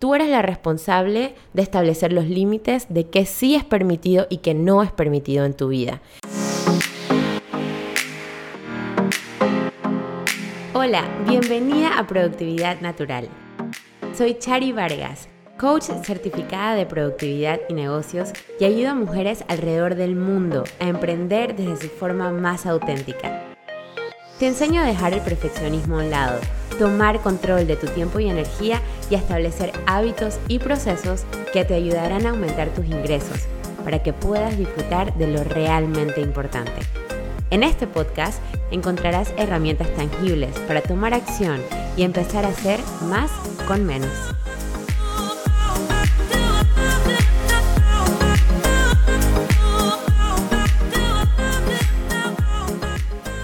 [0.00, 4.54] Tú eres la responsable de establecer los límites de qué sí es permitido y qué
[4.54, 6.00] no es permitido en tu vida.
[10.72, 13.28] Hola, bienvenida a Productividad Natural.
[14.14, 15.28] Soy Chari Vargas,
[15.58, 21.54] coach certificada de productividad y negocios y ayudo a mujeres alrededor del mundo a emprender
[21.56, 23.49] desde su forma más auténtica.
[24.40, 26.40] Te enseño a dejar el perfeccionismo a un lado,
[26.78, 28.80] tomar control de tu tiempo y energía
[29.10, 33.36] y establecer hábitos y procesos que te ayudarán a aumentar tus ingresos
[33.84, 36.72] para que puedas disfrutar de lo realmente importante.
[37.50, 41.60] En este podcast encontrarás herramientas tangibles para tomar acción
[41.98, 43.30] y empezar a hacer más
[43.68, 44.08] con menos.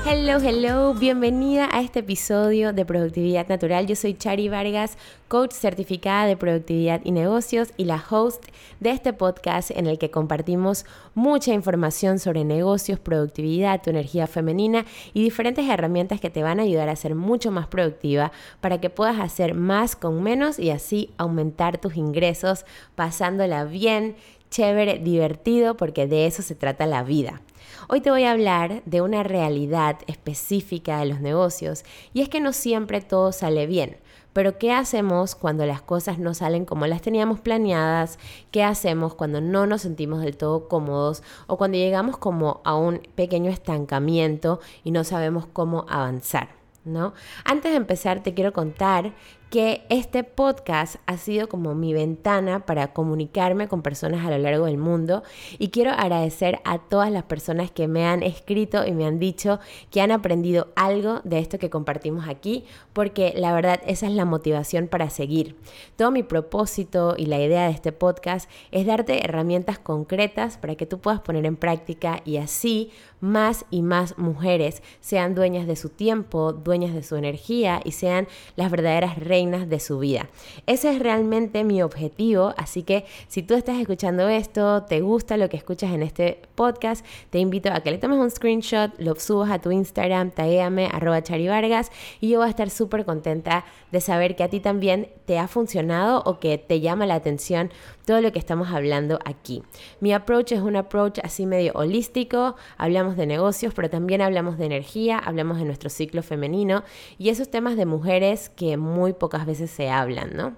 [0.09, 3.89] Hello, hello, bienvenida a este episodio de Productividad Natural.
[3.89, 4.97] Yo soy Chari Vargas,
[5.27, 8.45] coach certificada de productividad y negocios y la host
[8.79, 14.85] de este podcast en el que compartimos mucha información sobre negocios, productividad, tu energía femenina
[15.13, 18.91] y diferentes herramientas que te van a ayudar a ser mucho más productiva para que
[18.91, 24.15] puedas hacer más con menos y así aumentar tus ingresos pasándola bien,
[24.51, 27.41] chévere, divertido, porque de eso se trata la vida.
[27.89, 32.41] Hoy te voy a hablar de una realidad específica de los negocios y es que
[32.41, 33.99] no siempre todo sale bien.
[34.33, 38.19] Pero ¿qué hacemos cuando las cosas no salen como las teníamos planeadas?
[38.51, 43.01] ¿Qué hacemos cuando no nos sentimos del todo cómodos o cuando llegamos como a un
[43.15, 46.51] pequeño estancamiento y no sabemos cómo avanzar?
[46.85, 47.15] ¿No?
[47.45, 49.13] Antes de empezar te quiero contar
[49.51, 54.67] que este podcast ha sido como mi ventana para comunicarme con personas a lo largo
[54.67, 55.23] del mundo
[55.59, 59.61] y quiero agradecer a todas las personas que me han escrito y me han dicho
[59.91, 64.25] que han aprendido algo de esto que compartimos aquí, porque la verdad esa es la
[64.25, 65.57] motivación para seguir.
[65.97, 70.87] Todo mi propósito y la idea de este podcast es darte herramientas concretas para que
[70.87, 72.91] tú puedas poner en práctica y así
[73.21, 78.29] más y más mujeres sean dueñas de su tiempo, dueñas de su energía y sean
[78.57, 80.31] las verdaderas de su vida.
[80.65, 85.51] Ese es realmente mi objetivo, así que si tú estás escuchando esto, te gusta lo
[85.51, 89.51] que escuchas en este podcast, te invito a que le tomes un screenshot, lo subas
[89.51, 94.37] a tu Instagram, taguéame arroba charivargas y yo voy a estar súper contenta de saber
[94.37, 97.71] que a ti también te ha funcionado o que te llama la atención
[98.07, 99.63] todo lo que estamos hablando aquí.
[100.01, 104.67] Mi approach es un approach así medio holístico, hablamos de negocios, pero también hablamos de
[104.67, 106.85] energía, hablamos de nuestro ciclo femenino
[107.19, 110.55] y esos temas de mujeres que muy pocas veces se hablan, ¿no?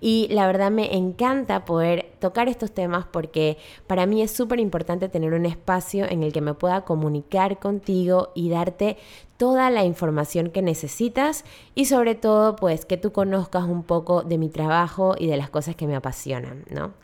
[0.00, 5.10] Y la verdad me encanta poder tocar estos temas porque para mí es súper importante
[5.10, 8.96] tener un espacio en el que me pueda comunicar contigo y darte
[9.36, 11.44] toda la información que necesitas
[11.74, 15.50] y sobre todo pues que tú conozcas un poco de mi trabajo y de las
[15.50, 16.94] cosas que me apasionan, ¿no?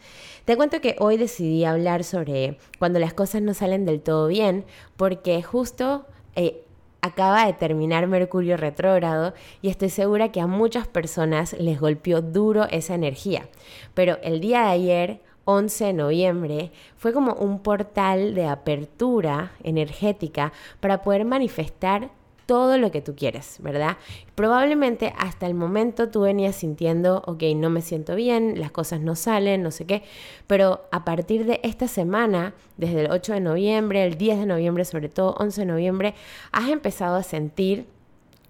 [0.46, 4.64] Te cuento que hoy decidí hablar sobre cuando las cosas no salen del todo bien
[4.96, 6.06] porque justo
[6.36, 6.64] eh,
[7.02, 12.66] acaba de terminar Mercurio retrógrado y estoy segura que a muchas personas les golpeó duro
[12.70, 13.48] esa energía.
[13.92, 20.52] Pero el día de ayer 11 de noviembre fue como un portal de apertura energética
[20.78, 22.10] para poder manifestar
[22.52, 23.96] todo lo que tú quieres, ¿verdad?
[24.34, 29.16] Probablemente hasta el momento tú venías sintiendo, ok, no me siento bien, las cosas no
[29.16, 30.02] salen, no sé qué,
[30.46, 34.84] pero a partir de esta semana, desde el 8 de noviembre, el 10 de noviembre,
[34.84, 36.14] sobre todo 11 de noviembre,
[36.52, 37.86] has empezado a sentir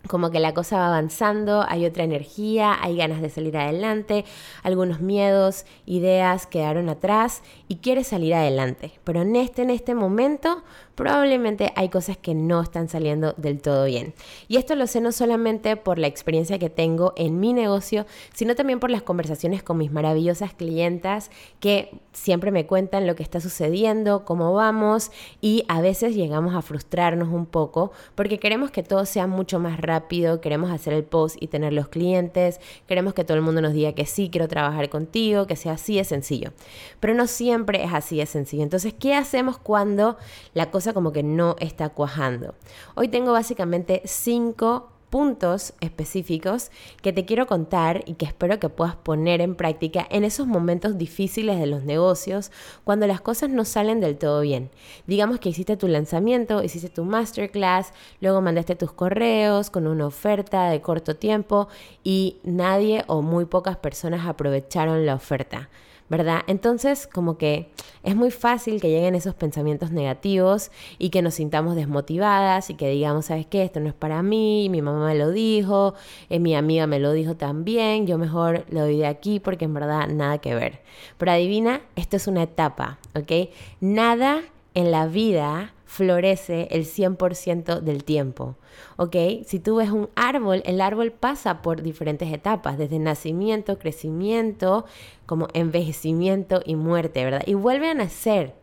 [0.08, 4.24] como que la cosa va avanzando, hay otra energía, hay ganas de salir adelante,
[4.64, 8.98] algunos miedos, ideas quedaron atrás y quieres salir adelante.
[9.04, 13.84] Pero en este, en este momento probablemente hay cosas que no están saliendo del todo
[13.86, 14.14] bien.
[14.48, 18.54] Y esto lo sé no solamente por la experiencia que tengo en mi negocio, sino
[18.54, 21.30] también por las conversaciones con mis maravillosas clientas
[21.60, 25.10] que siempre me cuentan lo que está sucediendo, cómo vamos
[25.40, 29.80] y a veces llegamos a frustrarnos un poco porque queremos que todo sea mucho más
[29.80, 33.72] rápido, queremos hacer el post y tener los clientes, queremos que todo el mundo nos
[33.72, 36.52] diga que sí, quiero trabajar contigo, que sea así de sencillo.
[37.00, 38.62] Pero no siempre es así de sencillo.
[38.62, 40.16] Entonces, ¿qué hacemos cuando
[40.54, 42.54] la cosa como que no está cuajando.
[42.96, 46.70] Hoy tengo básicamente cinco puntos específicos
[47.02, 50.96] que te quiero contar y que espero que puedas poner en práctica en esos momentos
[50.96, 52.50] difíciles de los negocios
[52.82, 54.70] cuando las cosas no salen del todo bien.
[55.06, 57.92] Digamos que hiciste tu lanzamiento, hiciste tu masterclass,
[58.22, 61.68] luego mandaste tus correos con una oferta de corto tiempo
[62.02, 65.68] y nadie o muy pocas personas aprovecharon la oferta.
[66.12, 66.42] ¿Verdad?
[66.46, 67.70] Entonces, como que
[68.02, 72.90] es muy fácil que lleguen esos pensamientos negativos y que nos sintamos desmotivadas y que
[72.90, 73.62] digamos, ¿sabes qué?
[73.62, 75.94] Esto no es para mí, mi mamá me lo dijo,
[76.28, 79.72] eh, mi amiga me lo dijo también, yo mejor lo doy de aquí porque en
[79.72, 80.82] verdad nada que ver.
[81.16, 83.48] Pero adivina, esto es una etapa, ¿ok?
[83.80, 84.42] Nada
[84.74, 88.56] en la vida florece el 100% del tiempo.
[88.96, 89.14] ¿Ok?
[89.44, 94.86] Si tú ves un árbol, el árbol pasa por diferentes etapas, desde nacimiento, crecimiento,
[95.26, 97.42] como envejecimiento y muerte, ¿verdad?
[97.44, 98.54] Y vuelve a nacer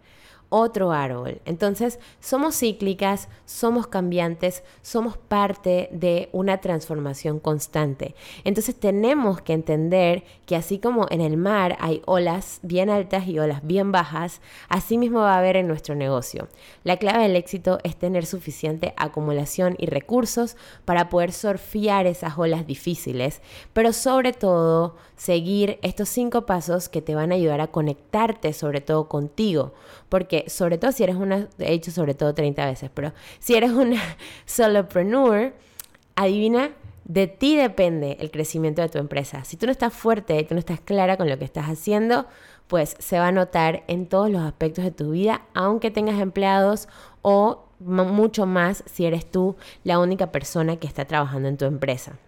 [0.49, 1.41] otro árbol.
[1.45, 8.15] Entonces, somos cíclicas, somos cambiantes, somos parte de una transformación constante.
[8.43, 13.39] Entonces, tenemos que entender que así como en el mar hay olas bien altas y
[13.39, 16.47] olas bien bajas, así mismo va a haber en nuestro negocio.
[16.83, 22.65] La clave del éxito es tener suficiente acumulación y recursos para poder surfear esas olas
[22.65, 23.41] difíciles,
[23.73, 28.81] pero sobre todo seguir estos cinco pasos que te van a ayudar a conectarte sobre
[28.81, 29.73] todo contigo,
[30.07, 33.71] porque sobre todo si eres una, he dicho sobre todo 30 veces, pero si eres
[33.71, 34.01] una
[34.45, 35.53] solopreneur,
[36.15, 36.71] adivina,
[37.06, 39.44] de ti depende el crecimiento de tu empresa.
[39.44, 42.27] Si tú no estás fuerte tú no estás clara con lo que estás haciendo,
[42.68, 46.88] pues se va a notar en todos los aspectos de tu vida, aunque tengas empleados
[47.24, 52.19] o mucho más si eres tú la única persona que está trabajando en tu empresa.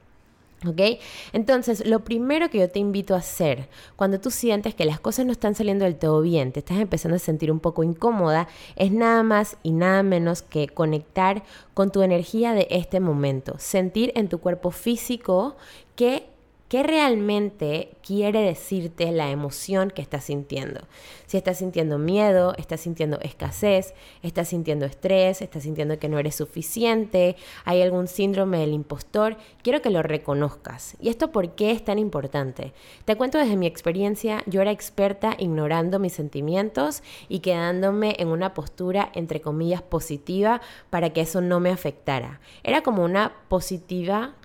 [0.68, 1.00] ¿Ok?
[1.34, 5.26] Entonces, lo primero que yo te invito a hacer cuando tú sientes que las cosas
[5.26, 8.92] no están saliendo del todo bien, te estás empezando a sentir un poco incómoda, es
[8.92, 11.44] nada más y nada menos que conectar
[11.74, 15.56] con tu energía de este momento, sentir en tu cuerpo físico
[15.96, 16.30] que
[16.72, 20.80] ¿Qué realmente quiere decirte la emoción que estás sintiendo?
[21.26, 26.36] Si estás sintiendo miedo, estás sintiendo escasez, estás sintiendo estrés, estás sintiendo que no eres
[26.36, 27.36] suficiente,
[27.66, 30.96] hay algún síndrome del impostor, quiero que lo reconozcas.
[31.02, 32.72] ¿Y esto por qué es tan importante?
[33.04, 38.54] Te cuento desde mi experiencia, yo era experta ignorando mis sentimientos y quedándome en una
[38.54, 42.40] postura entre comillas positiva para que eso no me afectara.
[42.64, 44.36] Era como una positiva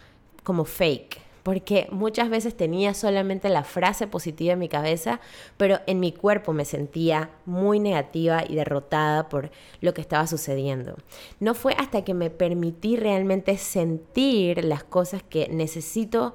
[0.42, 5.20] como fake porque muchas veces tenía solamente la frase positiva en mi cabeza,
[5.56, 10.96] pero en mi cuerpo me sentía muy negativa y derrotada por lo que estaba sucediendo.
[11.38, 16.34] No fue hasta que me permití realmente sentir las cosas que necesito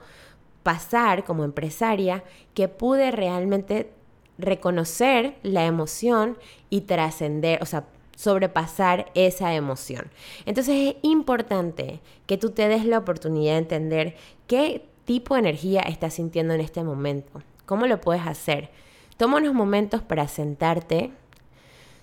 [0.64, 2.24] pasar como empresaria
[2.54, 3.92] que pude realmente
[4.38, 6.38] reconocer la emoción
[6.70, 7.86] y trascender, o sea,
[8.16, 10.10] sobrepasar esa emoción.
[10.46, 14.16] Entonces es importante que tú te des la oportunidad de entender
[14.48, 17.42] qué tipo de energía estás sintiendo en este momento.
[17.66, 18.70] ¿Cómo lo puedes hacer?
[19.18, 21.12] Toma unos momentos para sentarte,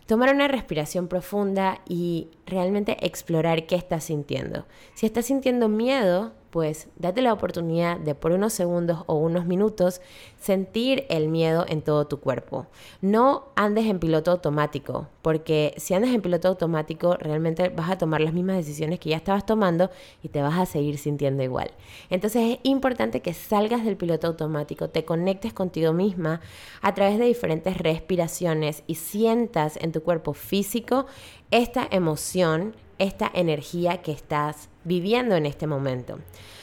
[0.06, 4.67] tomar una respiración profunda y realmente explorar qué estás sintiendo.
[4.95, 10.00] Si estás sintiendo miedo, pues date la oportunidad de por unos segundos o unos minutos
[10.41, 12.67] sentir el miedo en todo tu cuerpo.
[13.00, 18.21] No andes en piloto automático, porque si andas en piloto automático realmente vas a tomar
[18.21, 19.91] las mismas decisiones que ya estabas tomando
[20.23, 21.71] y te vas a seguir sintiendo igual.
[22.11, 26.41] Entonces es importante que salgas del piloto automático, te conectes contigo misma
[26.81, 31.06] a través de diferentes respiraciones y sientas en tu cuerpo físico
[31.50, 36.19] esta emoción esta energía que estás viviendo en este momento.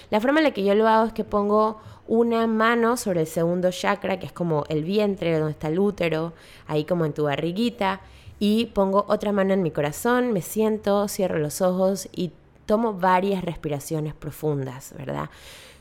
[0.10, 3.28] La forma en la que yo lo hago es que pongo una mano sobre el
[3.28, 6.34] segundo chakra, que es como el vientre, donde está el útero,
[6.68, 8.02] ahí como en tu barriguita,
[8.40, 12.32] y pongo otra mano en mi corazón, me siento, cierro los ojos y
[12.66, 15.30] tomo varias respiraciones profundas, ¿verdad?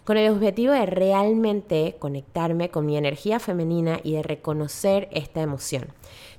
[0.04, 5.86] Con el objetivo de realmente conectarme con mi energía femenina y de reconocer esta emoción.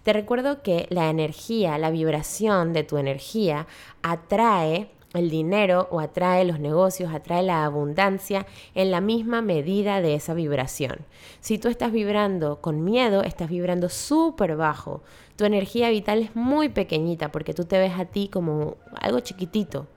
[0.04, 3.66] Te recuerdo que la energía, la vibración de tu energía
[4.04, 10.16] atrae el dinero o atrae los negocios, atrae la abundancia en la misma medida de
[10.16, 11.00] esa vibración.
[11.40, 15.04] Si tú estás vibrando con miedo, estás vibrando súper bajo.
[15.36, 19.88] Tu energía vital es muy pequeñita porque tú te ves a ti como algo chiquitito.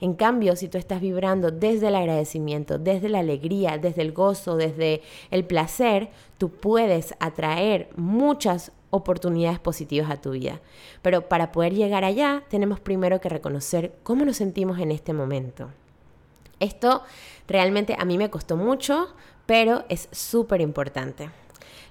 [0.00, 4.56] En cambio, si tú estás vibrando desde el agradecimiento, desde la alegría, desde el gozo,
[4.56, 10.60] desde el placer, tú puedes atraer muchas oportunidades positivas a tu vida.
[11.02, 15.70] Pero para poder llegar allá, tenemos primero que reconocer cómo nos sentimos en este momento.
[16.60, 17.02] Esto
[17.48, 19.08] realmente a mí me costó mucho,
[19.46, 21.30] pero es súper importante.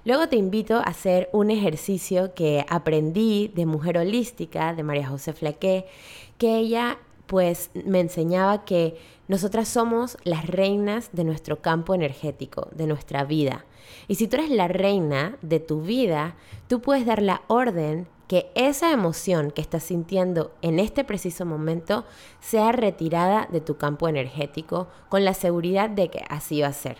[0.04, 5.32] Luego te invito a hacer un ejercicio que aprendí de Mujer Holística, de María José
[5.32, 5.86] Flaqué,
[6.38, 12.86] que ella pues me enseñaba que nosotras somos las reinas de nuestro campo energético, de
[12.86, 13.64] nuestra vida.
[14.08, 16.36] Y si tú eres la reina de tu vida,
[16.68, 22.04] tú puedes dar la orden que esa emoción que estás sintiendo en este preciso momento
[22.40, 26.98] sea retirada de tu campo energético con la seguridad de que así va a ser.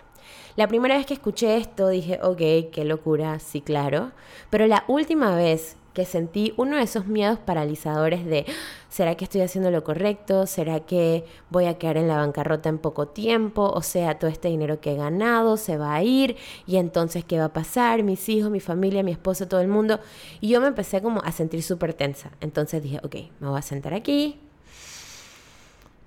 [0.57, 4.12] La primera vez que escuché esto dije, ok, qué locura, sí, claro.
[4.50, 8.45] Pero la última vez que sentí uno de esos miedos paralizadores de,
[8.91, 10.47] ¿será que estoy haciendo lo correcto?
[10.47, 13.71] ¿Será que voy a quedar en la bancarrota en poco tiempo?
[13.71, 16.37] O sea, todo este dinero que he ganado se va a ir
[16.67, 18.03] y entonces, ¿qué va a pasar?
[18.03, 20.01] Mis hijos, mi familia, mi esposo, todo el mundo.
[20.41, 22.33] Y yo me empecé como a sentir súper tensa.
[22.41, 24.41] Entonces dije, ok, me voy a sentar aquí,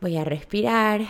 [0.01, 1.01] voy a respirar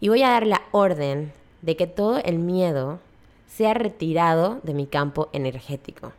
[0.00, 1.32] y voy a dar la orden
[1.62, 2.98] de que todo el miedo
[3.46, 6.12] sea retirado de mi campo energético.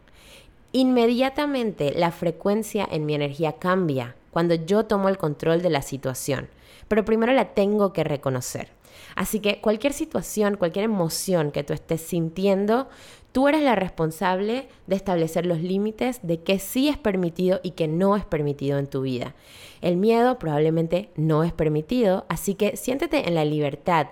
[0.75, 6.50] Inmediatamente la frecuencia en mi energía cambia cuando yo tomo el control de la situación,
[6.88, 8.72] pero primero la tengo que reconocer.
[9.15, 12.89] Así que cualquier situación, cualquier emoción que tú estés sintiendo,
[13.34, 17.88] tú eres la responsable de establecer los límites de qué sí es permitido y qué
[17.88, 19.36] no es permitido en tu vida.
[19.82, 24.08] El miedo probablemente no es permitido, así que siéntete en la libertad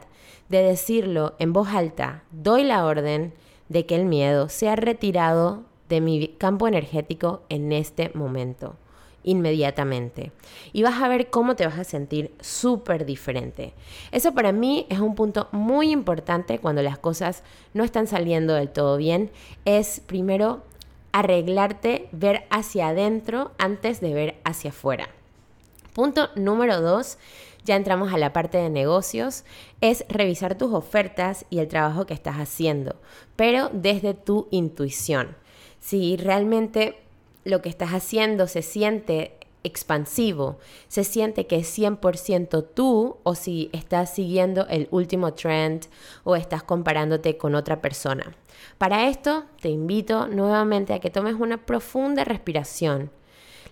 [0.49, 3.33] de decirlo en voz alta, doy la orden
[3.67, 8.75] de que el miedo sea retirado de mi campo energético en este momento,
[9.23, 10.31] inmediatamente.
[10.71, 13.73] Y vas a ver cómo te vas a sentir súper diferente.
[14.13, 17.43] Eso para mí es un punto muy importante cuando las cosas
[17.73, 19.31] no están saliendo del todo bien.
[19.65, 20.63] Es primero
[21.11, 25.09] arreglarte, ver hacia adentro antes de ver hacia afuera.
[25.93, 27.17] Punto número dos
[27.63, 29.43] ya entramos a la parte de negocios,
[29.81, 32.95] es revisar tus ofertas y el trabajo que estás haciendo,
[33.35, 35.35] pero desde tu intuición.
[35.81, 36.97] Si realmente
[37.43, 40.57] lo que estás haciendo se siente expansivo,
[40.87, 45.87] se siente que es 100% tú o si estás siguiendo el último trend
[46.23, 48.33] o estás comparándote con otra persona.
[48.77, 53.11] Para esto te invito nuevamente a que tomes una profunda respiración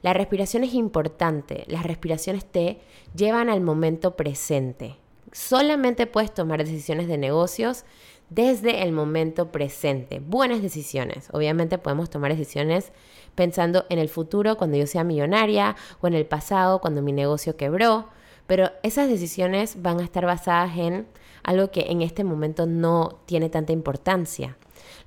[0.02, 2.80] la respiración es importante, las respiraciones te
[3.16, 4.96] llevan al momento presente.
[5.32, 7.84] Solamente puedes tomar decisiones de negocios
[8.30, 10.20] desde el momento presente.
[10.20, 11.30] Buenas decisiones.
[11.32, 12.92] Obviamente podemos tomar decisiones
[13.36, 17.58] pensando en el futuro cuando yo sea millonaria o en el pasado cuando mi negocio
[17.58, 18.10] quebró,
[18.48, 21.08] pero esas decisiones van a estar basadas en
[21.44, 24.58] algo que en este momento no tiene tanta importancia.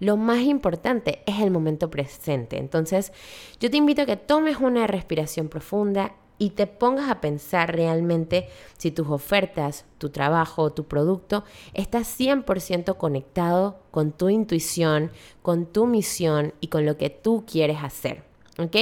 [0.00, 2.58] Lo más importante es el momento presente.
[2.58, 3.12] Entonces,
[3.60, 8.48] yo te invito a que tomes una respiración profunda y te pongas a pensar realmente
[8.76, 15.86] si tus ofertas, tu trabajo, tu producto está 100% conectado con tu intuición, con tu
[15.86, 18.31] misión y con lo que tú quieres hacer.
[18.58, 18.76] ¿Ok?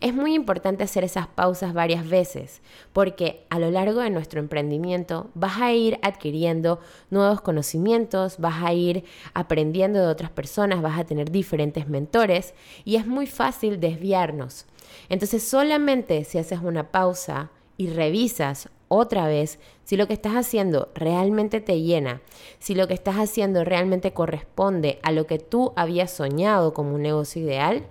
[0.00, 5.28] Es muy importante hacer esas pausas varias veces porque a lo largo de nuestro emprendimiento
[5.34, 6.78] vas a ir adquiriendo
[7.10, 12.94] nuevos conocimientos, vas a ir aprendiendo de otras personas, vas a tener diferentes mentores y
[12.94, 14.66] es muy fácil desviarnos.
[15.08, 20.90] Entonces solamente si haces una pausa y revisas otra vez si lo que estás haciendo
[20.94, 22.20] realmente te llena,
[22.60, 27.02] si lo que estás haciendo realmente corresponde a lo que tú habías soñado como un
[27.02, 27.84] negocio ideal,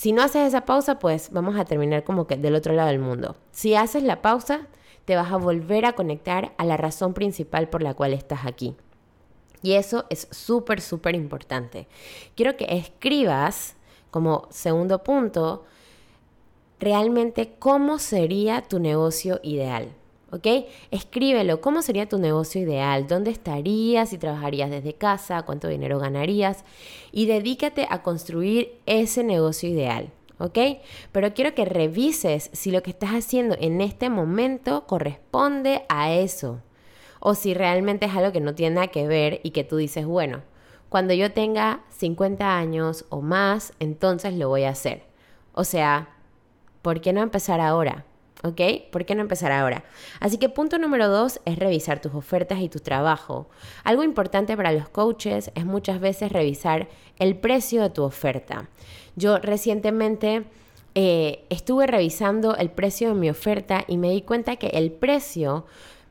[0.00, 3.00] si no haces esa pausa, pues vamos a terminar como que del otro lado del
[3.00, 3.36] mundo.
[3.52, 4.66] Si haces la pausa,
[5.04, 8.74] te vas a volver a conectar a la razón principal por la cual estás aquí.
[9.60, 11.86] Y eso es súper, súper importante.
[12.34, 13.76] Quiero que escribas
[14.10, 15.66] como segundo punto
[16.78, 19.92] realmente cómo sería tu negocio ideal.
[20.32, 20.66] ¿Ok?
[20.90, 23.06] Escríbelo, ¿cómo sería tu negocio ideal?
[23.06, 24.10] ¿Dónde estarías?
[24.10, 25.42] ¿Si trabajarías desde casa?
[25.42, 26.64] ¿Cuánto dinero ganarías?
[27.12, 30.12] Y dedícate a construir ese negocio ideal.
[30.40, 30.58] ¿ok?
[31.12, 36.60] Pero quiero que revises si lo que estás haciendo en este momento corresponde a eso.
[37.20, 40.06] O si realmente es algo que no tiene nada que ver y que tú dices,
[40.06, 40.42] bueno,
[40.88, 45.04] cuando yo tenga 50 años o más, entonces lo voy a hacer.
[45.52, 46.08] O sea,
[46.82, 48.06] ¿por qué no empezar ahora?
[48.42, 48.60] ¿Ok?
[48.90, 49.84] ¿Por qué no empezar ahora?
[50.18, 53.50] Así que punto número dos es revisar tus ofertas y tu trabajo.
[53.84, 58.68] Algo importante para los coaches es muchas veces revisar el precio de tu oferta.
[59.14, 60.44] Yo recientemente
[60.94, 65.66] eh, estuve revisando el precio de mi oferta y me di cuenta que el precio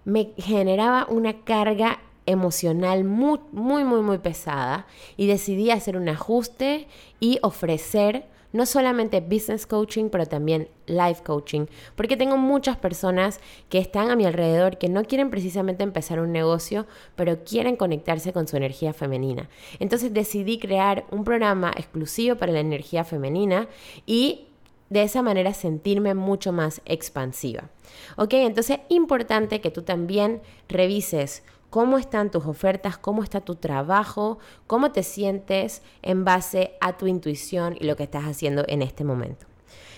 [0.06, 4.86] me generaba una carga emocional muy, muy, muy, muy pesada
[5.18, 6.88] y decidí hacer un ajuste
[7.20, 11.66] y ofrecer no solamente business coaching, pero también life coaching,
[11.96, 13.40] porque tengo muchas personas
[13.70, 18.34] que están a mi alrededor que no quieren precisamente empezar un negocio, pero quieren conectarse
[18.34, 19.50] con su energía femenina.
[19.80, 23.68] Entonces decidí crear un programa exclusivo para la energía femenina
[24.06, 24.46] y
[24.90, 27.70] de esa manera sentirme mucho más expansiva.
[28.18, 34.40] Ok, entonces importante que tú también revises cómo están tus ofertas, cómo está tu trabajo,
[34.68, 39.04] cómo te sientes en base a tu intuición y lo que estás haciendo en este
[39.04, 39.46] momento.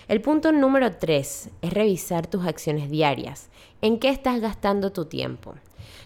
[0.07, 3.49] El punto número tres es revisar tus acciones diarias.
[3.81, 5.55] ¿En qué estás gastando tu tiempo?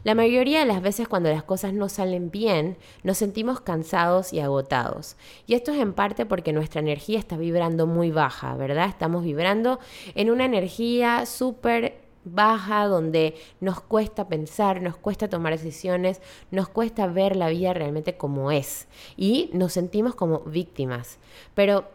[0.04, 4.40] La mayoría de las veces cuando las cosas no salen bien, nos sentimos cansados y
[4.40, 5.18] agotados.
[5.48, 8.88] Y esto es en parte porque nuestra energía está vibrando muy baja, ¿verdad?
[8.88, 9.80] Estamos vibrando
[10.14, 17.08] en una energía súper baja, donde nos cuesta pensar, nos cuesta tomar decisiones, nos cuesta
[17.08, 21.20] ver la vida realmente como es y nos sentimos como víctimas.
[21.54, 21.86] Pero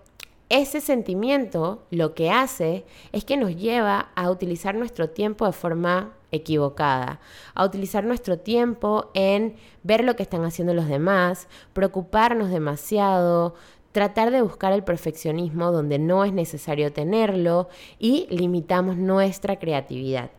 [0.49, 6.12] ese sentimiento lo que hace es que nos lleva a utilizar nuestro tiempo de forma
[6.32, 7.20] equivocada,
[7.54, 13.54] a utilizar nuestro tiempo en ver lo que están haciendo los demás, preocuparnos demasiado,
[13.92, 17.68] tratar de buscar el perfeccionismo donde no es necesario tenerlo
[17.99, 20.30] y limitamos nuestra creatividad.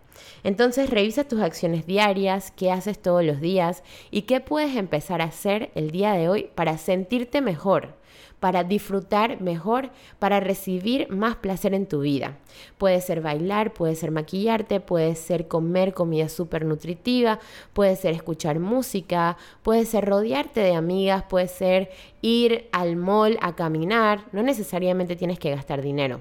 [0.43, 5.25] Entonces revisa tus acciones diarias, qué haces todos los días y qué puedes empezar a
[5.25, 7.95] hacer el día de hoy para sentirte mejor,
[8.41, 12.39] para disfrutar mejor, para recibir más placer en tu vida.
[12.79, 17.39] Puede ser bailar, puede ser maquillarte, puede ser comer comida súper nutritiva,
[17.71, 23.55] puede ser escuchar música, puede ser rodearte de amigas, puede ser ir al mall a
[23.55, 24.25] caminar.
[24.31, 26.19] No necesariamente tienes que gastar dinero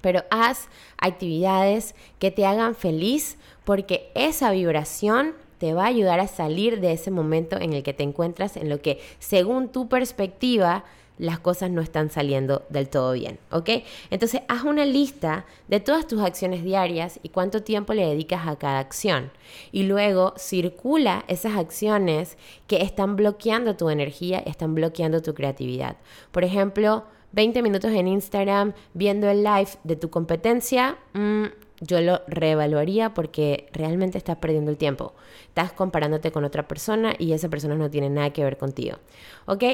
[0.00, 6.26] pero haz actividades que te hagan feliz porque esa vibración te va a ayudar a
[6.26, 10.84] salir de ese momento en el que te encuentras, en lo que según tu perspectiva
[11.18, 13.70] las cosas no están saliendo del todo bien, ¿ok?
[14.10, 18.56] Entonces haz una lista de todas tus acciones diarias y cuánto tiempo le dedicas a
[18.56, 19.30] cada acción.
[19.70, 25.96] Y luego circula esas acciones que están bloqueando tu energía, están bloqueando tu creatividad.
[26.32, 31.44] Por ejemplo, 20 minutos en Instagram viendo el live de tu competencia, mm,
[31.80, 35.14] yo lo reevaluaría porque realmente estás perdiendo el tiempo.
[35.48, 38.98] Estás comparándote con otra persona y esa persona no tiene nada que ver contigo.
[39.46, 39.64] ¿Ok?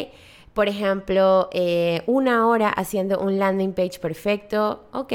[0.61, 5.11] Por ejemplo, eh, una hora haciendo un landing page perfecto, ok,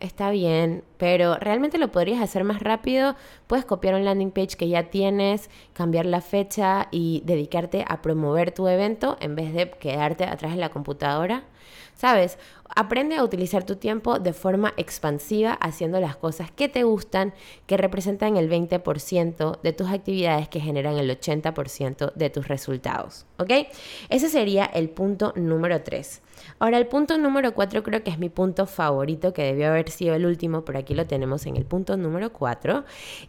[0.00, 3.14] está bien, pero realmente lo podrías hacer más rápido.
[3.46, 8.50] Puedes copiar un landing page que ya tienes, cambiar la fecha y dedicarte a promover
[8.50, 11.44] tu evento en vez de quedarte atrás de la computadora.
[12.00, 12.38] ¿Sabes?
[12.74, 17.34] Aprende a utilizar tu tiempo de forma expansiva haciendo las cosas que te gustan,
[17.66, 23.26] que representan el 20% de tus actividades que generan el 80% de tus resultados.
[23.36, 23.50] ¿Ok?
[24.08, 26.22] Ese sería el punto número 3.
[26.58, 30.14] Ahora, el punto número 4 creo que es mi punto favorito, que debió haber sido
[30.14, 32.82] el último, pero aquí lo tenemos en el punto número 4,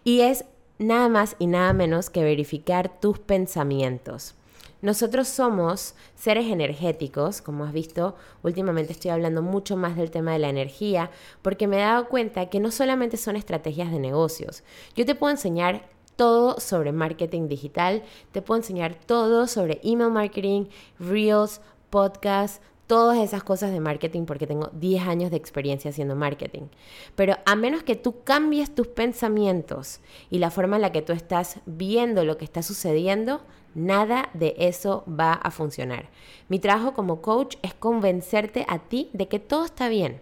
[0.06, 0.46] y es
[0.80, 4.36] nada más y nada menos que verificar tus pensamientos.
[4.82, 10.40] Nosotros somos seres energéticos, como has visto, últimamente estoy hablando mucho más del tema de
[10.40, 11.12] la energía,
[11.44, 14.64] porque me he dado cuenta que no solamente son estrategias de negocios.
[14.96, 20.66] Yo te puedo enseñar todo sobre marketing digital, te puedo enseñar todo sobre email marketing,
[21.00, 22.62] reels, podcasts,
[22.92, 26.64] todas esas cosas de marketing porque tengo 10 años de experiencia haciendo marketing.
[27.16, 31.14] Pero a menos que tú cambies tus pensamientos y la forma en la que tú
[31.14, 33.44] estás viendo lo que está sucediendo,
[33.76, 36.10] nada de eso va a funcionar.
[36.50, 40.20] Mi trabajo como coach es convencerte a ti de que todo está bien,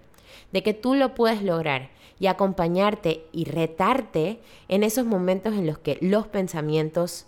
[0.52, 5.80] de que tú lo puedes lograr y acompañarte y retarte en esos momentos en los
[5.80, 7.26] que los pensamientos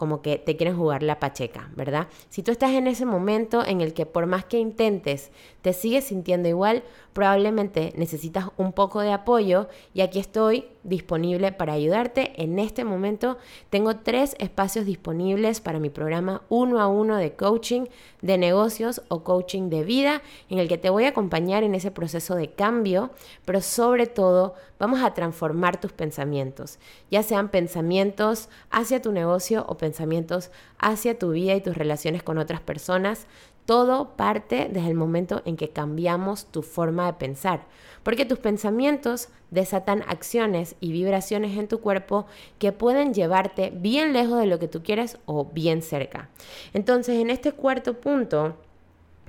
[0.00, 2.08] como que te quieren jugar la pacheca, ¿verdad?
[2.30, 6.04] Si tú estás en ese momento en el que por más que intentes te sigues
[6.04, 6.82] sintiendo igual,
[7.12, 12.32] probablemente necesitas un poco de apoyo y aquí estoy disponible para ayudarte.
[12.42, 13.36] En este momento
[13.68, 17.84] tengo tres espacios disponibles para mi programa uno a uno de coaching
[18.22, 21.90] de negocios o coaching de vida, en el que te voy a acompañar en ese
[21.90, 23.10] proceso de cambio,
[23.44, 26.78] pero sobre todo vamos a transformar tus pensamientos,
[27.10, 29.89] ya sean pensamientos hacia tu negocio o pensamientos
[30.78, 33.26] hacia tu vida y tus relaciones con otras personas.
[33.66, 37.66] Todo parte desde el momento en que cambiamos tu forma de pensar,
[38.02, 42.26] porque tus pensamientos desatan acciones y vibraciones en tu cuerpo
[42.58, 46.30] que pueden llevarte bien lejos de lo que tú quieres o bien cerca.
[46.72, 48.56] Entonces, en este cuarto punto,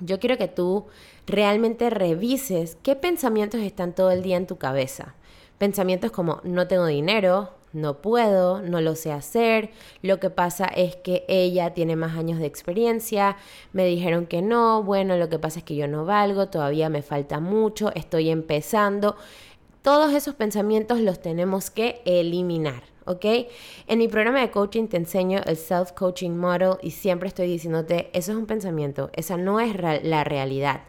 [0.00, 0.86] yo quiero que tú
[1.26, 5.14] realmente revises qué pensamientos están todo el día en tu cabeza.
[5.58, 9.70] Pensamientos como no tengo dinero, no puedo, no lo sé hacer,
[10.02, 13.36] lo que pasa es que ella tiene más años de experiencia,
[13.72, 17.02] me dijeron que no, bueno, lo que pasa es que yo no valgo, todavía me
[17.02, 19.16] falta mucho, estoy empezando.
[19.82, 22.82] Todos esos pensamientos los tenemos que eliminar.
[23.04, 23.24] ¿ok?
[23.86, 28.32] En mi programa de coaching te enseño el self-coaching model y siempre estoy diciéndote, eso
[28.32, 30.82] es un pensamiento, esa no es la realidad.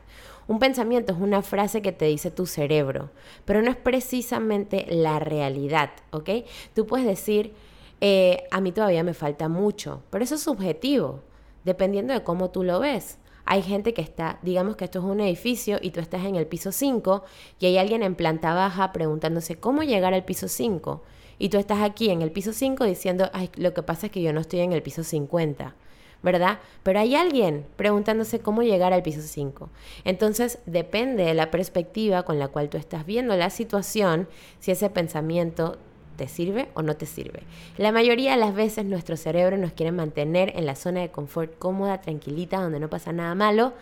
[0.47, 3.11] Un pensamiento es una frase que te dice tu cerebro,
[3.45, 6.29] pero no es precisamente la realidad, ¿ok?
[6.73, 7.53] Tú puedes decir,
[8.01, 11.21] eh, a mí todavía me falta mucho, pero eso es subjetivo,
[11.63, 13.19] dependiendo de cómo tú lo ves.
[13.45, 16.47] Hay gente que está, digamos que esto es un edificio y tú estás en el
[16.47, 17.23] piso 5
[17.59, 21.03] y hay alguien en planta baja preguntándose cómo llegar al piso 5
[21.39, 24.21] Y tú estás aquí en el piso 5 diciendo, ay, lo que pasa es que
[24.21, 25.75] yo no estoy en el piso 50.
[26.23, 26.59] ¿Verdad?
[26.81, 29.69] Pero hay alguien preguntándose cómo llegar al piso 5.
[30.05, 34.27] Entonces, depende de la perspectiva con la cual tú estás viendo la situación,
[34.59, 35.77] si ese pensamiento
[36.15, 37.43] te sirve o no te sirve.
[37.77, 41.57] La mayoría de las veces nuestro cerebro nos quiere mantener en la zona de confort
[41.57, 43.73] cómoda, tranquilita, donde no pasa nada malo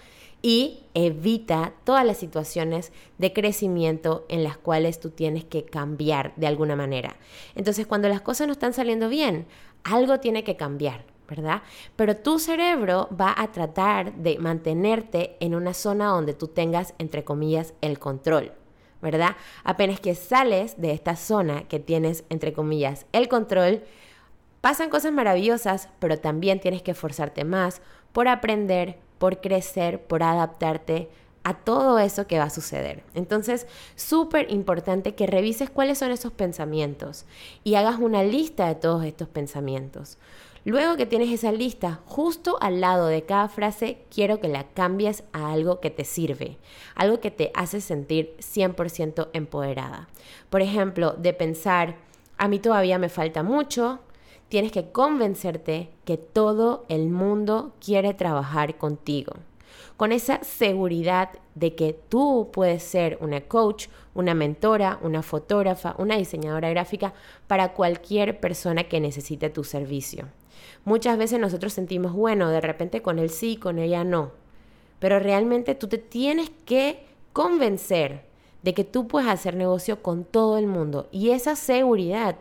[0.41, 6.47] y evita todas las situaciones de crecimiento en las cuales tú tienes que cambiar de
[6.47, 7.15] alguna manera.
[7.53, 9.45] Entonces, cuando las cosas no están saliendo bien,
[9.83, 11.10] algo tiene que cambiar.
[11.31, 11.61] ¿Verdad?
[11.95, 17.23] Pero tu cerebro va a tratar de mantenerte en una zona donde tú tengas, entre
[17.23, 18.51] comillas, el control,
[19.01, 19.37] ¿verdad?
[19.63, 23.81] Apenas que sales de esta zona que tienes, entre comillas, el control,
[24.59, 31.07] pasan cosas maravillosas, pero también tienes que esforzarte más por aprender, por crecer, por adaptarte
[31.43, 33.03] a todo eso que va a suceder.
[33.13, 37.25] Entonces, súper importante que revises cuáles son esos pensamientos
[37.63, 40.17] y hagas una lista de todos estos pensamientos.
[40.63, 45.23] Luego que tienes esa lista, justo al lado de cada frase, quiero que la cambies
[45.33, 46.59] a algo que te sirve,
[46.93, 50.07] algo que te hace sentir 100% empoderada.
[50.51, 51.95] Por ejemplo, de pensar,
[52.37, 54.01] a mí todavía me falta mucho,
[54.49, 59.33] tienes que convencerte que todo el mundo quiere trabajar contigo.
[59.97, 66.17] Con esa seguridad de que tú puedes ser una coach, una mentora, una fotógrafa, una
[66.17, 67.15] diseñadora gráfica
[67.47, 70.27] para cualquier persona que necesite tu servicio.
[70.85, 74.31] Muchas veces nosotros sentimos, bueno, de repente con él sí, con ella no.
[74.99, 78.25] Pero realmente tú te tienes que convencer
[78.61, 81.07] de que tú puedes hacer negocio con todo el mundo.
[81.11, 82.35] Y esa seguridad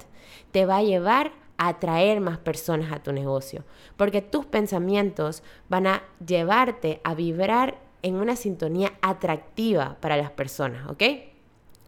[0.53, 3.65] te va a llevar a atraer más personas a tu negocio.
[3.97, 10.89] Porque tus pensamientos van a llevarte a vibrar en una sintonía atractiva para las personas,
[10.89, 11.03] ¿ok?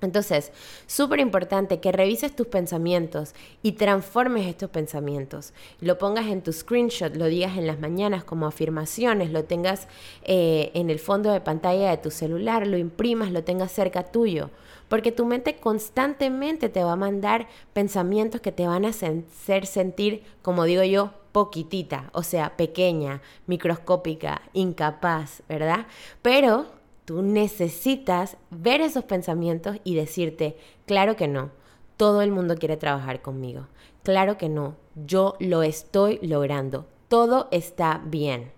[0.02, 0.52] Entonces,
[0.86, 5.54] súper importante que revises tus pensamientos y transformes estos pensamientos.
[5.80, 9.88] Lo pongas en tu screenshot, lo digas en las mañanas como afirmaciones, lo tengas
[10.24, 14.50] eh, en el fondo de pantalla de tu celular, lo imprimas, lo tengas cerca tuyo.
[14.88, 20.22] Porque tu mente constantemente te va a mandar pensamientos que te van a hacer sentir,
[20.42, 25.86] como digo yo, poquitita, o sea, pequeña, microscópica, incapaz, ¿verdad?
[26.20, 26.66] Pero
[27.04, 31.50] Tú necesitas ver esos pensamientos y decirte, claro que no,
[31.96, 33.66] todo el mundo quiere trabajar conmigo.
[34.02, 36.86] Claro que no, yo lo estoy logrando.
[37.08, 38.52] Todo está bien.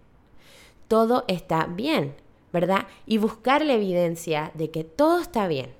[0.88, 2.14] Todo está bien,
[2.52, 2.86] ¿verdad?
[3.06, 5.74] Y buscar la evidencia de que todo está bien.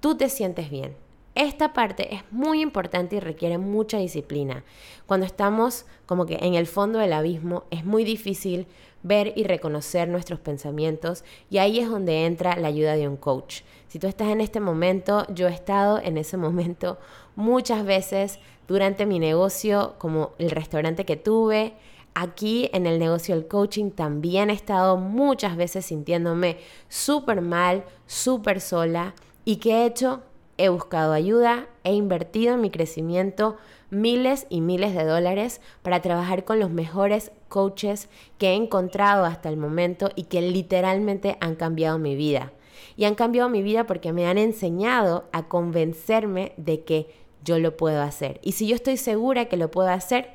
[0.00, 0.96] Tú te sientes bien.
[1.36, 4.64] Esta parte es muy importante y requiere mucha disciplina.
[5.04, 8.66] Cuando estamos como que en el fondo del abismo es muy difícil
[9.02, 13.60] ver y reconocer nuestros pensamientos y ahí es donde entra la ayuda de un coach.
[13.88, 16.96] Si tú estás en este momento, yo he estado en ese momento
[17.34, 21.74] muchas veces durante mi negocio, como el restaurante que tuve,
[22.14, 26.56] aquí en el negocio del coaching también he estado muchas veces sintiéndome
[26.88, 29.14] súper mal, súper sola.
[29.44, 30.22] ¿Y qué he hecho?
[30.58, 33.56] He buscado ayuda, he invertido en mi crecimiento
[33.90, 39.48] miles y miles de dólares para trabajar con los mejores coaches que he encontrado hasta
[39.48, 42.52] el momento y que literalmente han cambiado mi vida.
[42.96, 47.14] Y han cambiado mi vida porque me han enseñado a convencerme de que
[47.44, 48.40] yo lo puedo hacer.
[48.42, 50.32] Y si yo estoy segura que lo puedo hacer,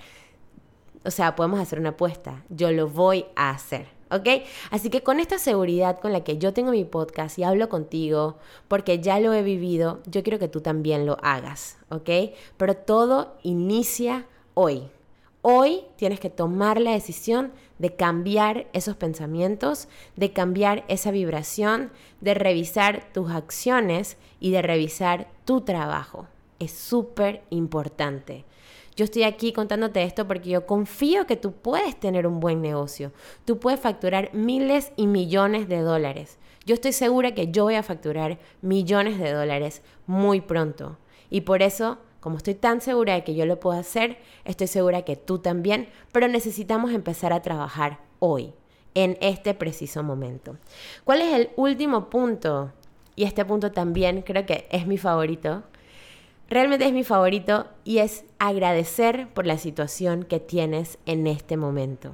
[1.04, 4.01] o sea, podemos hacer una apuesta, yo lo voy a hacer.
[4.12, 4.44] ¿Ok?
[4.70, 8.38] Así que con esta seguridad con la que yo tengo mi podcast y hablo contigo,
[8.68, 12.10] porque ya lo he vivido, yo quiero que tú también lo hagas, ¿ok?
[12.58, 14.84] Pero todo inicia hoy.
[15.44, 22.36] Hoy tienes que tomar la decisión de cambiar esos pensamientos, de cambiar esa vibración, de
[22.36, 26.28] revisar tus acciones y de revisar tu trabajo.
[26.60, 28.46] Es súper importante.
[28.96, 33.12] Yo estoy aquí contándote esto porque yo confío que tú puedes tener un buen negocio.
[33.46, 36.38] Tú puedes facturar miles y millones de dólares.
[36.66, 40.98] Yo estoy segura que yo voy a facturar millones de dólares muy pronto.
[41.30, 45.04] Y por eso, como estoy tan segura de que yo lo puedo hacer, estoy segura
[45.04, 48.54] que tú también, pero necesitamos empezar a trabajar hoy,
[48.94, 50.58] en este preciso momento.
[51.04, 52.74] ¿Cuál es el último punto?
[53.16, 55.64] Y este punto también creo que es mi favorito,
[56.52, 62.12] Realmente es mi favorito y es agradecer por la situación que tienes en este momento.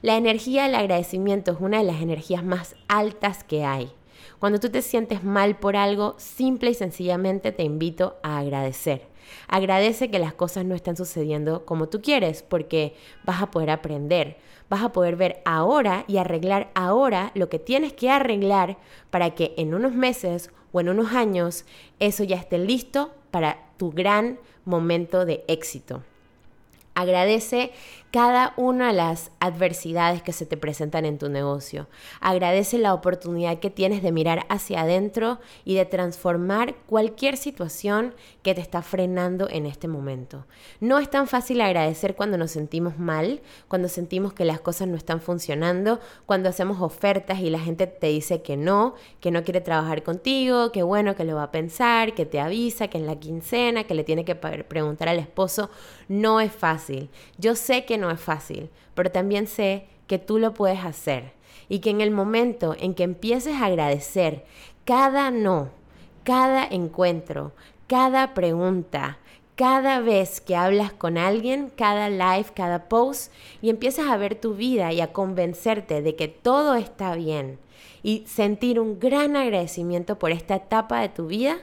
[0.00, 3.92] La energía del agradecimiento es una de las energías más altas que hay.
[4.38, 9.02] Cuando tú te sientes mal por algo, simple y sencillamente te invito a agradecer.
[9.48, 14.38] Agradece que las cosas no están sucediendo como tú quieres, porque vas a poder aprender,
[14.68, 18.76] vas a poder ver ahora y arreglar ahora lo que tienes que arreglar
[19.10, 21.64] para que en unos meses o en unos años
[21.98, 26.02] eso ya esté listo para tu gran momento de éxito.
[26.98, 27.70] Agradece
[28.10, 31.88] cada una de las adversidades que se te presentan en tu negocio.
[32.20, 38.54] Agradece la oportunidad que tienes de mirar hacia adentro y de transformar cualquier situación que
[38.54, 40.46] te está frenando en este momento.
[40.80, 44.96] No es tan fácil agradecer cuando nos sentimos mal, cuando sentimos que las cosas no
[44.96, 49.60] están funcionando, cuando hacemos ofertas y la gente te dice que no, que no quiere
[49.60, 53.20] trabajar contigo, que bueno, que lo va a pensar, que te avisa, que en la
[53.20, 55.70] quincena, que le tiene que preguntar al esposo.
[56.08, 56.52] No es
[57.38, 61.32] yo sé que no es fácil, pero también sé que tú lo puedes hacer.
[61.68, 64.44] Y que en el momento en que empieces a agradecer
[64.84, 65.70] cada no,
[66.24, 67.52] cada encuentro,
[67.86, 69.18] cada pregunta,
[69.54, 74.54] cada vez que hablas con alguien, cada live, cada post, y empiezas a ver tu
[74.54, 77.58] vida y a convencerte de que todo está bien
[78.02, 81.58] y sentir un gran agradecimiento por esta etapa de tu vida,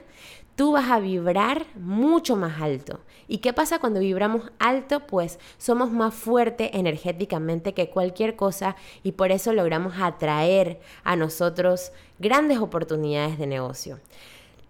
[0.56, 3.00] tú vas a vibrar mucho más alto.
[3.28, 5.02] ¿Y qué pasa cuando vibramos alto?
[5.02, 11.92] Pues somos más fuertes energéticamente que cualquier cosa y por eso logramos atraer a nosotros
[12.20, 14.00] grandes oportunidades de negocio.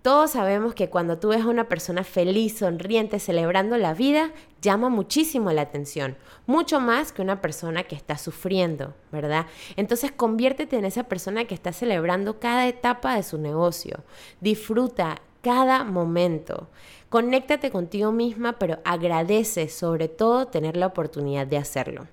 [0.02, 4.89] Todos sabemos que cuando tú ves a una persona feliz, sonriente, celebrando la vida, llama
[4.89, 9.48] muchísimo la atención, mucho más que una persona que está sufriendo, ¿verdad?
[9.78, 14.04] Entonces conviértete en esa persona que está celebrando cada etapa de su negocio.
[14.41, 16.69] Disfruta cada momento.
[17.10, 22.08] Conéctate contigo misma, pero agradece sobre todo tener la oportunidad de hacerlo.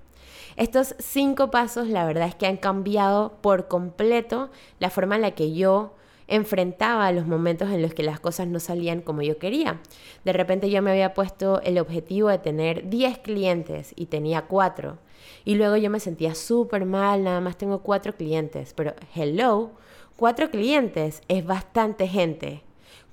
[0.55, 5.31] Estos cinco pasos la verdad es que han cambiado por completo la forma en la
[5.31, 5.95] que yo
[6.27, 9.81] enfrentaba los momentos en los que las cosas no salían como yo quería.
[10.25, 14.99] De repente yo me había puesto el objetivo de tener 10 clientes y tenía 4.
[15.43, 18.75] Y luego yo me sentía súper mal, nada más tengo 4 clientes.
[18.75, 19.71] Pero hello,
[20.17, 22.61] 4 clientes es bastante gente.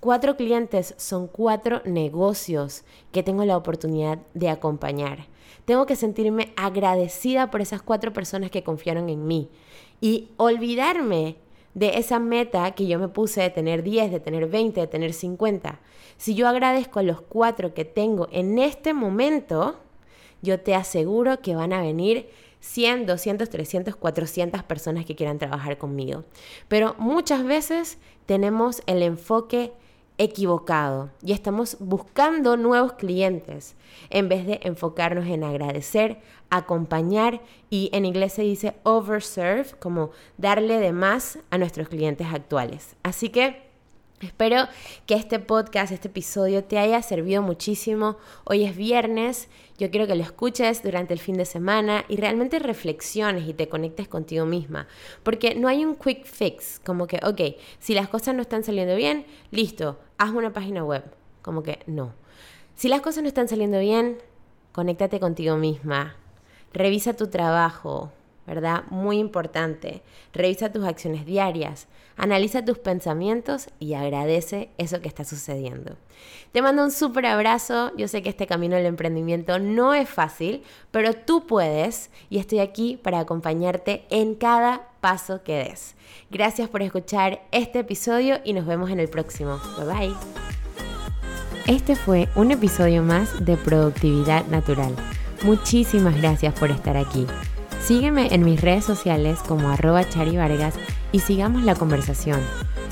[0.00, 5.26] Cuatro clientes son cuatro negocios que tengo la oportunidad de acompañar.
[5.66, 9.50] Tengo que sentirme agradecida por esas cuatro personas que confiaron en mí
[10.00, 11.36] y olvidarme
[11.74, 15.12] de esa meta que yo me puse de tener 10, de tener 20, de tener
[15.12, 15.80] 50.
[16.16, 19.76] Si yo agradezco a los cuatro que tengo en este momento,
[20.40, 25.76] yo te aseguro que van a venir 100, 200, 300, 400 personas que quieran trabajar
[25.76, 26.24] conmigo.
[26.68, 29.72] Pero muchas veces tenemos el enfoque
[30.20, 33.74] equivocado y estamos buscando nuevos clientes
[34.10, 40.78] en vez de enfocarnos en agradecer, acompañar y en inglés se dice overserve, como darle
[40.78, 42.96] de más a nuestros clientes actuales.
[43.02, 43.70] Así que
[44.20, 44.68] Espero
[45.06, 48.18] que este podcast, este episodio te haya servido muchísimo.
[48.44, 49.48] Hoy es viernes,
[49.80, 53.70] yo quiero que lo escuches durante el fin de semana y realmente reflexiones y te
[53.70, 54.86] conectes contigo misma.
[55.22, 58.94] Porque no hay un quick fix, como que, ok, si las cosas no están saliendo
[58.94, 61.02] bien, listo, haz una página web.
[61.40, 62.12] Como que no.
[62.74, 64.18] Si las cosas no están saliendo bien,
[64.72, 66.14] conéctate contigo misma.
[66.74, 68.12] Revisa tu trabajo,
[68.46, 68.84] ¿verdad?
[68.90, 70.02] Muy importante.
[70.32, 75.96] Revisa tus acciones diarias, analiza tus pensamientos y agradece eso que está sucediendo.
[76.52, 77.92] Te mando un súper abrazo.
[77.96, 82.58] Yo sé que este camino del emprendimiento no es fácil, pero tú puedes y estoy
[82.58, 85.94] aquí para acompañarte en cada paso que des.
[86.30, 89.60] Gracias por escuchar este episodio y nos vemos en el próximo.
[89.78, 90.14] Bye bye.
[91.66, 94.94] Este fue un episodio más de Productividad Natural.
[95.42, 97.26] Muchísimas gracias por estar aquí.
[97.80, 100.74] Sígueme en mis redes sociales como arroba charivargas
[101.12, 102.40] y sigamos la conversación.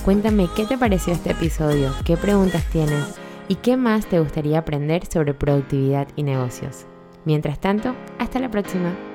[0.04, 5.04] Cuéntame qué te pareció este episodio, qué preguntas tienes y qué más te gustaría aprender
[5.06, 6.86] sobre productividad y negocios.
[7.24, 9.07] Mientras tanto, hasta la próxima.